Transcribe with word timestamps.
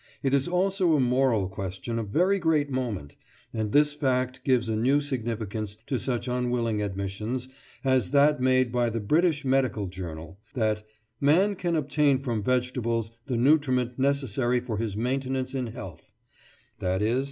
It 0.23 0.33
is 0.33 0.47
also 0.47 0.95
a 0.95 0.99
moral 0.99 1.47
question 1.47 1.99
of 1.99 2.07
very 2.07 2.39
great 2.39 2.71
moment, 2.71 3.13
and 3.53 3.71
this 3.71 3.93
fact 3.93 4.43
gives 4.43 4.67
a 4.67 4.75
new 4.75 4.99
significance 4.99 5.77
to 5.85 5.99
such 5.99 6.27
unwilling 6.27 6.81
admissions 6.81 7.47
as 7.83 8.09
that 8.09 8.41
made 8.41 8.71
by 8.71 8.89
the 8.89 8.99
British 8.99 9.45
Medical 9.45 9.85
Journal, 9.85 10.39
that 10.55 10.81
"man 11.19 11.55
can 11.55 11.75
obtain 11.75 12.17
from 12.17 12.41
vegetables 12.41 13.11
the 13.27 13.37
nutriment 13.37 13.99
necessary 13.99 14.59
for 14.59 14.77
his 14.79 14.97
maintenance 14.97 15.53
in 15.53 15.67
health"—_i.e. 15.67 17.19